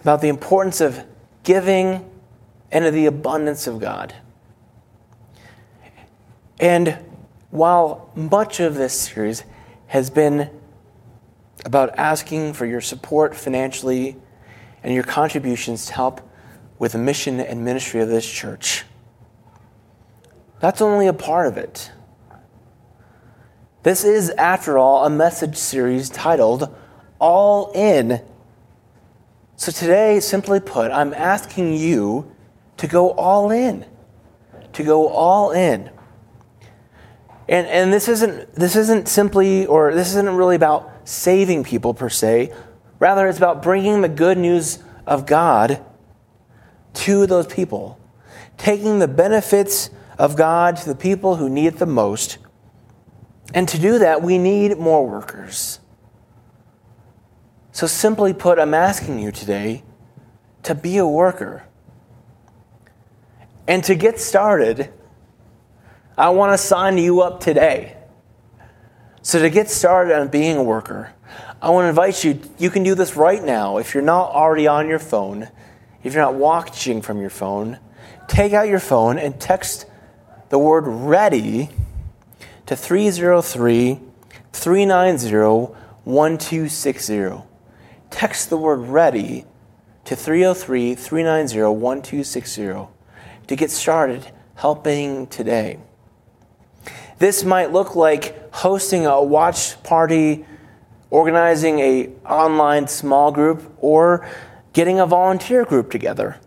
about 0.00 0.20
the 0.20 0.28
importance 0.28 0.80
of 0.80 1.04
giving 1.42 2.08
and 2.70 2.84
of 2.84 2.94
the 2.94 3.06
abundance 3.06 3.66
of 3.66 3.80
God. 3.80 4.14
And 6.60 7.00
while 7.50 8.12
much 8.14 8.60
of 8.60 8.76
this 8.76 8.96
series 8.96 9.42
has 9.88 10.08
been 10.08 10.50
about 11.64 11.98
asking 11.98 12.52
for 12.52 12.64
your 12.64 12.80
support 12.80 13.34
financially 13.34 14.14
and 14.84 14.94
your 14.94 15.02
contributions 15.02 15.86
to 15.86 15.94
help 15.94 16.20
with 16.78 16.92
the 16.92 16.98
mission 16.98 17.40
and 17.40 17.64
ministry 17.64 18.00
of 18.00 18.08
this 18.08 18.30
church. 18.30 18.84
That's 20.60 20.80
only 20.80 21.08
a 21.08 21.12
part 21.12 21.48
of 21.48 21.56
it. 21.56 21.90
This 23.84 24.02
is, 24.04 24.30
after 24.30 24.76
all, 24.76 25.06
a 25.06 25.10
message 25.10 25.56
series 25.56 26.10
titled 26.10 26.74
All 27.20 27.70
In. 27.72 28.20
So 29.54 29.70
today, 29.70 30.18
simply 30.18 30.58
put, 30.58 30.90
I'm 30.90 31.14
asking 31.14 31.74
you 31.74 32.34
to 32.78 32.88
go 32.88 33.12
all 33.12 33.52
in. 33.52 33.86
To 34.72 34.82
go 34.82 35.08
all 35.08 35.52
in. 35.52 35.90
And, 37.48 37.66
and 37.68 37.92
this, 37.92 38.08
isn't, 38.08 38.52
this 38.56 38.74
isn't 38.74 39.06
simply, 39.06 39.66
or 39.66 39.94
this 39.94 40.08
isn't 40.08 40.34
really 40.34 40.56
about 40.56 40.90
saving 41.04 41.62
people 41.62 41.94
per 41.94 42.08
se, 42.08 42.52
Rather, 42.98 43.28
it's 43.28 43.38
about 43.38 43.62
bringing 43.62 44.00
the 44.00 44.08
good 44.08 44.38
news 44.38 44.78
of 45.06 45.26
God 45.26 45.84
to 46.94 47.26
those 47.26 47.46
people, 47.46 47.98
taking 48.56 48.98
the 48.98 49.08
benefits 49.08 49.90
of 50.16 50.36
God 50.36 50.76
to 50.76 50.88
the 50.88 50.94
people 50.94 51.36
who 51.36 51.50
need 51.50 51.66
it 51.66 51.78
the 51.78 51.86
most. 51.86 52.38
And 53.52 53.68
to 53.68 53.78
do 53.78 53.98
that, 53.98 54.22
we 54.22 54.38
need 54.38 54.78
more 54.78 55.06
workers. 55.06 55.80
So, 57.72 57.86
simply 57.86 58.32
put, 58.32 58.58
I'm 58.58 58.72
asking 58.72 59.18
you 59.18 59.32
today 59.32 59.82
to 60.62 60.74
be 60.74 60.96
a 60.96 61.06
worker. 61.06 61.64
And 63.66 63.82
to 63.84 63.94
get 63.94 64.20
started, 64.20 64.92
I 66.16 66.30
want 66.30 66.52
to 66.52 66.58
sign 66.58 66.98
you 66.98 67.20
up 67.20 67.40
today. 67.40 67.96
So, 69.22 69.40
to 69.40 69.50
get 69.50 69.68
started 69.68 70.16
on 70.16 70.28
being 70.28 70.56
a 70.56 70.62
worker, 70.62 71.12
I 71.60 71.70
want 71.70 71.86
to 71.86 71.88
invite 71.88 72.22
you, 72.24 72.40
you 72.58 72.70
can 72.70 72.82
do 72.82 72.94
this 72.94 73.16
right 73.16 73.42
now. 73.42 73.78
If 73.78 73.94
you're 73.94 74.02
not 74.02 74.30
already 74.30 74.66
on 74.66 74.86
your 74.86 74.98
phone, 74.98 75.48
if 76.02 76.12
you're 76.12 76.22
not 76.22 76.34
watching 76.34 77.02
from 77.02 77.20
your 77.20 77.30
phone, 77.30 77.78
take 78.28 78.52
out 78.52 78.68
your 78.68 78.78
phone 78.78 79.18
and 79.18 79.40
text 79.40 79.86
the 80.50 80.58
word 80.58 80.86
ready 80.86 81.70
to 82.66 82.76
303 82.76 84.00
390 84.52 85.74
1260. 86.04 87.42
Text 88.10 88.50
the 88.50 88.56
word 88.56 88.76
ready 88.76 89.44
to 90.04 90.14
303 90.14 90.94
390 90.94 91.62
1260 91.62 92.62
to 93.46 93.56
get 93.56 93.70
started 93.70 94.30
helping 94.56 95.26
today. 95.26 95.78
This 97.18 97.44
might 97.44 97.72
look 97.72 97.94
like 97.94 98.52
hosting 98.54 99.06
a 99.06 99.22
watch 99.22 99.82
party, 99.82 100.44
organizing 101.10 101.78
a 101.78 102.10
online 102.26 102.88
small 102.88 103.30
group, 103.30 103.72
or 103.78 104.28
getting 104.72 104.98
a 104.98 105.06
volunteer 105.06 105.64
group 105.64 105.90
together. 105.90 106.40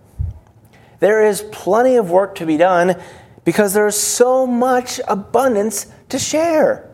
There 0.99 1.25
is 1.25 1.43
plenty 1.51 1.95
of 1.95 2.09
work 2.09 2.35
to 2.35 2.45
be 2.45 2.57
done 2.57 3.01
because 3.47 3.73
there's 3.73 3.95
so 3.95 4.45
much 4.45 4.99
abundance 5.07 5.87
to 6.09 6.19
share. 6.19 6.93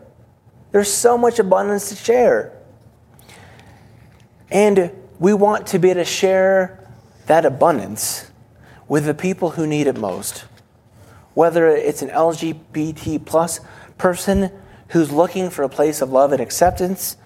There's 0.70 0.88
so 0.88 1.18
much 1.18 1.40
abundance 1.40 1.88
to 1.88 1.96
share. 1.96 2.56
And 4.52 4.92
we 5.18 5.34
want 5.34 5.66
to 5.66 5.80
be 5.80 5.90
able 5.90 6.02
to 6.02 6.04
share 6.04 6.88
that 7.26 7.44
abundance 7.44 8.30
with 8.86 9.04
the 9.04 9.14
people 9.14 9.50
who 9.50 9.66
need 9.66 9.88
it 9.88 9.98
most. 9.98 10.44
Whether 11.34 11.66
it's 11.66 12.02
an 12.02 12.10
LGBT 12.10 13.24
plus 13.26 13.58
person 13.98 14.52
who's 14.90 15.10
looking 15.10 15.50
for 15.50 15.64
a 15.64 15.68
place 15.68 16.00
of 16.00 16.12
love 16.12 16.30
and 16.30 16.40
acceptance, 16.40 17.16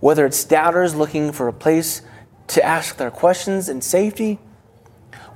whether 0.00 0.24
it's 0.24 0.42
doubters 0.44 0.94
looking 0.94 1.30
for 1.30 1.46
a 1.46 1.52
place 1.52 2.00
to 2.46 2.64
ask 2.64 2.96
their 2.96 3.10
questions 3.10 3.68
in 3.68 3.82
safety, 3.82 4.38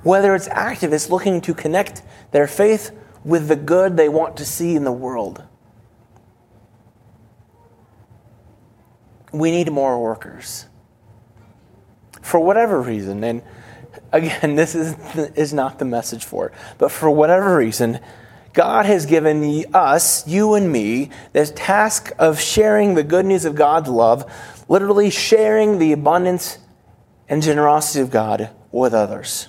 whether 0.01 0.33
it's 0.33 0.47
activists 0.47 1.11
looking 1.11 1.39
to 1.41 1.53
connect 1.53 2.01
their 2.31 2.47
faith 2.47 2.97
with 3.23 3.47
the 3.47 3.55
good 3.55 3.97
they 3.97 4.09
want 4.09 4.37
to 4.37 4.45
see 4.45 4.75
in 4.75 4.83
the 4.83 4.91
world. 4.91 5.43
We 9.31 9.51
need 9.51 9.71
more 9.71 10.01
workers. 10.01 10.65
For 12.21 12.39
whatever 12.39 12.81
reason, 12.81 13.23
and 13.23 13.41
again, 14.11 14.55
this 14.55 14.75
is, 14.75 14.95
is 15.35 15.53
not 15.53 15.79
the 15.79 15.85
message 15.85 16.25
for 16.25 16.47
it, 16.47 16.53
but 16.77 16.91
for 16.91 17.09
whatever 17.09 17.57
reason, 17.57 17.99
God 18.53 18.85
has 18.85 19.05
given 19.05 19.65
us, 19.73 20.27
you 20.27 20.55
and 20.55 20.71
me, 20.71 21.09
this 21.31 21.53
task 21.55 22.11
of 22.19 22.39
sharing 22.39 22.95
the 22.95 23.03
good 23.03 23.25
news 23.25 23.45
of 23.45 23.55
God's 23.55 23.87
love, 23.87 24.29
literally 24.67 25.09
sharing 25.09 25.79
the 25.79 25.93
abundance 25.93 26.57
and 27.29 27.41
generosity 27.41 28.01
of 28.01 28.11
God 28.11 28.49
with 28.71 28.93
others. 28.93 29.47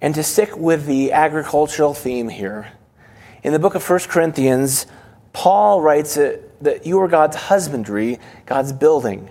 And 0.00 0.14
to 0.14 0.22
stick 0.22 0.56
with 0.56 0.86
the 0.86 1.12
agricultural 1.12 1.94
theme 1.94 2.28
here, 2.28 2.72
in 3.42 3.52
the 3.52 3.58
book 3.58 3.74
of 3.74 3.88
1 3.88 4.00
Corinthians, 4.08 4.86
Paul 5.32 5.80
writes 5.80 6.14
that 6.14 6.86
you 6.86 7.00
are 7.00 7.08
God's 7.08 7.36
husbandry, 7.36 8.18
God's 8.44 8.72
building. 8.72 9.30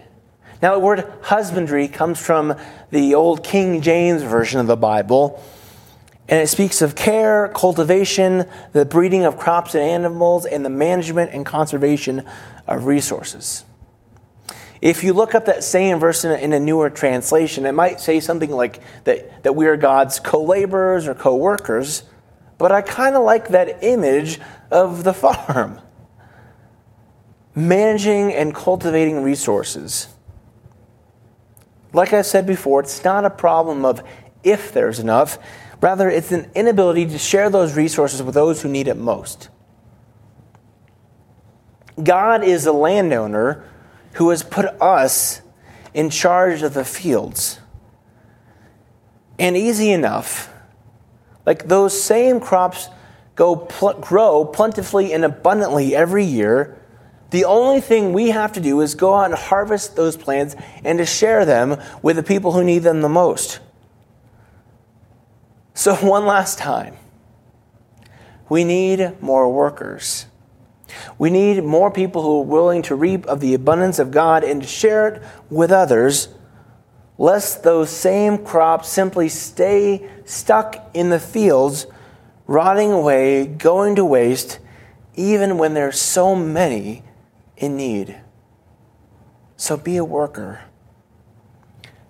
Now, 0.62 0.74
the 0.74 0.80
word 0.80 1.12
husbandry 1.22 1.88
comes 1.88 2.20
from 2.20 2.56
the 2.90 3.16
old 3.16 3.44
King 3.44 3.82
James 3.82 4.24
Version 4.24 4.60
of 4.60 4.68
the 4.68 4.78
Bible, 4.78 5.44
and 6.28 6.42
it 6.42 6.48
speaks 6.48 6.82
of 6.82 6.96
care, 6.96 7.50
cultivation, 7.50 8.46
the 8.72 8.86
breeding 8.86 9.26
of 9.26 9.38
crops 9.38 9.76
and 9.76 9.84
animals, 9.84 10.46
and 10.46 10.66
the 10.66 10.70
management 10.70 11.32
and 11.32 11.46
conservation 11.46 12.24
of 12.68 12.86
resources. 12.86 13.66
If 14.86 15.04
you 15.04 15.14
look 15.14 15.34
up 15.34 15.46
that 15.46 15.64
same 15.64 15.98
verse 15.98 16.26
in 16.26 16.32
a, 16.32 16.36
in 16.36 16.54
a 16.54 16.60
newer 16.60 16.92
translation, 16.92 17.66
it 17.66 17.72
might 17.72 18.00
say 18.00 18.20
something 18.20 18.52
like 18.52 18.84
that, 19.06 19.42
that 19.42 19.56
we 19.56 19.66
are 19.66 19.76
God's 19.76 20.20
co 20.20 20.44
laborers 20.44 21.08
or 21.08 21.16
co 21.16 21.36
workers, 21.36 22.04
but 22.60 22.72
I 22.72 22.84
kind 22.84 23.16
of 23.16 23.24
like 23.24 23.48
that 23.48 23.84
image 23.84 24.40
of 24.70 25.04
the 25.04 25.12
farm. 25.16 25.82
Managing 27.56 28.32
and 28.32 28.54
cultivating 28.54 29.24
resources. 29.24 30.08
Like 31.92 32.14
I 32.14 32.22
said 32.22 32.46
before, 32.46 32.82
it's 32.82 33.04
not 33.04 33.26
a 33.26 33.32
problem 33.32 33.86
of 33.86 34.04
if 34.44 34.72
there's 34.72 35.00
enough, 35.00 35.40
rather, 35.82 36.12
it's 36.12 36.32
an 36.32 36.52
inability 36.54 37.08
to 37.08 37.18
share 37.18 37.50
those 37.50 37.76
resources 37.76 38.22
with 38.22 38.36
those 38.36 38.62
who 38.62 38.70
need 38.70 38.88
it 38.88 38.98
most. 38.98 39.50
God 42.04 42.44
is 42.44 42.68
a 42.68 42.72
landowner 42.72 43.66
who 44.16 44.30
has 44.30 44.44
put 44.44 44.66
us 44.82 45.42
in 45.94 46.10
charge 46.10 46.62
of 46.62 46.74
the 46.74 46.86
fields. 46.86 47.60
And 49.38 49.58
easy 49.58 49.92
enough, 49.92 50.52
like 51.46 51.68
those 51.68 52.02
same 52.02 52.40
crops 52.40 52.90
go 53.36 53.56
pl- 53.56 54.00
grow 54.00 54.46
plentifully 54.46 55.14
and 55.14 55.26
abundantly 55.26 55.96
every 55.96 56.24
year. 56.24 56.78
The 57.32 57.46
only 57.46 57.82
thing 57.82 58.14
we 58.14 58.30
have 58.30 58.54
to 58.54 58.62
do 58.62 58.80
is 58.82 58.96
go 58.96 59.14
out 59.16 59.26
and 59.26 59.34
harvest 59.34 59.96
those 59.96 60.16
plants 60.16 60.56
and 60.84 60.98
to 61.00 61.06
share 61.06 61.46
them 61.46 61.82
with 62.02 62.16
the 62.16 62.24
people 62.24 62.54
who 62.54 62.64
need 62.64 62.80
them 62.80 63.02
the 63.02 63.10
most. 63.10 63.60
So, 65.74 65.96
one 66.08 66.26
last 66.26 66.58
time, 66.58 66.96
we 68.48 68.64
need 68.64 69.22
more 69.22 69.52
workers. 69.52 70.28
We 71.18 71.30
need 71.30 71.64
more 71.64 71.92
people 71.92 72.22
who 72.22 72.42
are 72.42 72.46
willing 72.46 72.82
to 72.84 72.96
reap 72.96 73.26
of 73.26 73.40
the 73.40 73.54
abundance 73.54 74.00
of 74.00 74.12
God 74.12 74.44
and 74.44 74.62
to 74.62 74.68
share 74.68 75.08
it 75.08 75.24
with 75.50 75.72
others, 75.72 76.30
lest 77.18 77.64
those 77.64 77.90
same 77.90 78.38
crops 78.38 78.90
simply 78.90 79.30
stay 79.30 80.08
stuck 80.26 80.90
in 80.94 81.10
the 81.10 81.20
fields, 81.20 81.88
rotting 82.48 82.92
away, 82.92 83.48
going 83.48 83.96
to 83.96 84.06
waste, 84.06 84.60
even 85.16 85.58
when 85.58 85.74
there 85.74 85.88
are 85.88 85.94
so 85.94 86.36
many 86.36 87.04
in 87.58 87.78
need. 87.78 88.20
So 89.58 89.78
be 89.78 89.98
a 89.98 90.06
worker. 90.06 90.62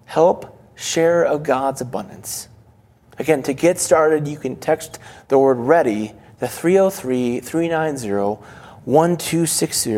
Help 0.05 0.59
share 0.75 1.23
of 1.23 1.43
God's 1.43 1.81
abundance. 1.81 2.49
Again, 3.17 3.43
to 3.43 3.53
get 3.53 3.79
started, 3.79 4.27
you 4.27 4.37
can 4.37 4.57
text 4.57 4.99
the 5.29 5.39
word 5.39 5.57
ready 5.57 6.13
to 6.39 6.47
303 6.47 7.39
390 7.39 8.41
1260. 8.85 9.89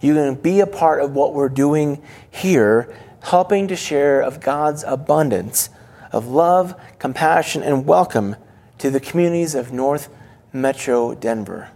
You 0.00 0.14
can 0.14 0.34
be 0.34 0.60
a 0.60 0.66
part 0.66 1.00
of 1.00 1.12
what 1.12 1.32
we're 1.32 1.48
doing 1.48 2.02
here, 2.30 2.94
helping 3.22 3.68
to 3.68 3.76
share 3.76 4.20
of 4.20 4.40
God's 4.40 4.84
abundance 4.84 5.70
of 6.12 6.26
love, 6.26 6.74
compassion, 6.98 7.62
and 7.62 7.86
welcome 7.86 8.36
to 8.78 8.90
the 8.90 9.00
communities 9.00 9.54
of 9.54 9.72
North 9.72 10.08
Metro 10.52 11.14
Denver. 11.14 11.70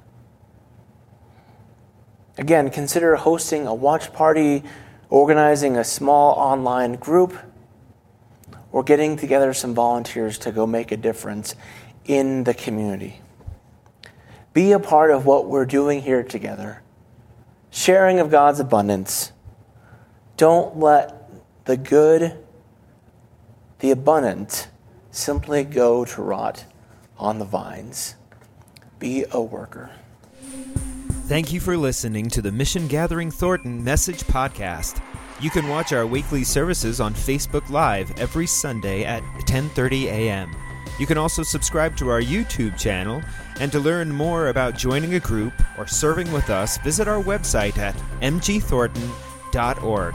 Again, 2.38 2.70
consider 2.70 3.16
hosting 3.16 3.66
a 3.66 3.74
watch 3.74 4.12
party, 4.12 4.62
organizing 5.08 5.76
a 5.76 5.84
small 5.84 6.32
online 6.34 6.94
group, 6.94 7.36
or 8.72 8.82
getting 8.82 9.16
together 9.16 9.52
some 9.52 9.74
volunteers 9.74 10.38
to 10.38 10.52
go 10.52 10.66
make 10.66 10.92
a 10.92 10.96
difference 10.96 11.54
in 12.04 12.44
the 12.44 12.54
community. 12.54 13.20
Be 14.52 14.72
a 14.72 14.80
part 14.80 15.10
of 15.10 15.26
what 15.26 15.46
we're 15.46 15.66
doing 15.66 16.02
here 16.02 16.22
together. 16.22 16.82
Sharing 17.70 18.18
of 18.18 18.30
God's 18.30 18.58
abundance. 18.58 19.32
Don't 20.36 20.76
let 20.76 21.30
the 21.66 21.76
good, 21.76 22.36
the 23.78 23.90
abundant, 23.90 24.68
simply 25.10 25.64
go 25.64 26.04
to 26.04 26.22
rot 26.22 26.64
on 27.18 27.38
the 27.38 27.44
vines. 27.44 28.16
Be 28.98 29.24
a 29.30 29.40
worker. 29.40 29.90
Thank 31.26 31.52
you 31.52 31.60
for 31.60 31.76
listening 31.76 32.28
to 32.30 32.42
the 32.42 32.50
Mission 32.50 32.88
Gathering 32.88 33.30
Thornton 33.30 33.84
Message 33.84 34.22
Podcast. 34.24 35.00
You 35.40 35.48
can 35.48 35.68
watch 35.68 35.92
our 35.92 36.06
weekly 36.06 36.42
services 36.42 37.00
on 37.00 37.14
Facebook 37.14 37.70
Live 37.70 38.10
every 38.18 38.46
Sunday 38.46 39.04
at 39.04 39.22
10:30 39.46 40.06
a.m. 40.06 40.54
You 41.00 41.06
can 41.06 41.16
also 41.16 41.42
subscribe 41.42 41.96
to 41.96 42.10
our 42.10 42.20
YouTube 42.20 42.78
channel, 42.78 43.22
and 43.58 43.72
to 43.72 43.80
learn 43.80 44.12
more 44.12 44.48
about 44.48 44.76
joining 44.76 45.14
a 45.14 45.20
group 45.20 45.54
or 45.78 45.86
serving 45.86 46.30
with 46.30 46.50
us, 46.50 46.76
visit 46.76 47.08
our 47.08 47.22
website 47.22 47.78
at 47.78 47.96
mgthornton.org. 48.20 50.14